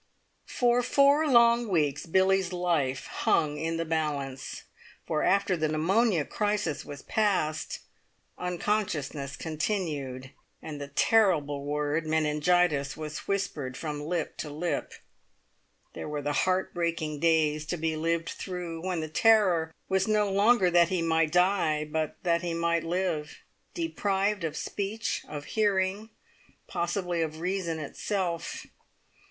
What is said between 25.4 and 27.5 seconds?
hearing, possibly of